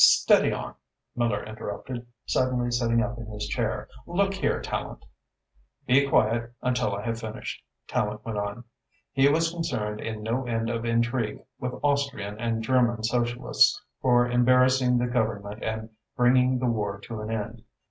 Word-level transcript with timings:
"Steady 0.03 0.51
on," 0.51 0.73
Miller 1.15 1.45
interrupted, 1.45 2.07
suddenly 2.25 2.71
sitting 2.71 3.03
up 3.03 3.19
in 3.19 3.27
his 3.27 3.45
chair. 3.47 3.87
"Look 4.07 4.33
here, 4.33 4.59
Tallente" 4.59 5.03
"Be 5.85 6.09
quiet 6.09 6.51
until 6.63 6.95
I 6.95 7.03
have 7.03 7.19
finished," 7.19 7.63
Tallente 7.87 8.25
went 8.25 8.39
on. 8.39 8.63
"He 9.11 9.29
was 9.29 9.51
concerned 9.51 10.01
in 10.01 10.23
no 10.23 10.47
end 10.47 10.71
of 10.71 10.85
intrigue 10.85 11.43
with 11.59 11.73
Austrian 11.83 12.39
and 12.39 12.63
German 12.63 13.03
Socialists 13.03 13.79
for 14.01 14.27
embarrassing 14.27 14.97
the 14.97 15.05
Government 15.05 15.63
and 15.63 15.91
bringing 16.17 16.57
the 16.57 16.65
war 16.65 16.99
to 17.01 17.21
an 17.21 17.29
end. 17.29 17.61